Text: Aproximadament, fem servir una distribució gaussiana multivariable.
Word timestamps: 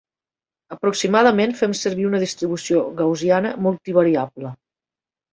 Aproximadament, 0.75 1.51
fem 1.59 1.75
servir 1.79 2.07
una 2.11 2.21
distribució 2.23 2.81
gaussiana 3.01 3.51
multivariable. 3.67 4.53